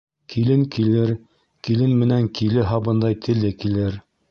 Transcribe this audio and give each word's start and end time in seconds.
Килен 0.33 0.63
килер, 0.75 1.11
килен 1.69 1.95
менән 2.01 2.27
киле 2.41 2.65
һабындай 2.73 3.21
теле 3.29 3.55
килер. 3.63 4.03